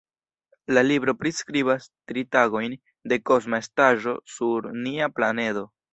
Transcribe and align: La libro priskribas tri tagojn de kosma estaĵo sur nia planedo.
La 0.77 0.81
libro 0.85 1.13
priskribas 1.23 1.85
tri 2.11 2.23
tagojn 2.37 2.73
de 3.13 3.19
kosma 3.33 3.61
estaĵo 3.67 4.19
sur 4.39 4.71
nia 4.87 5.15
planedo. 5.21 5.69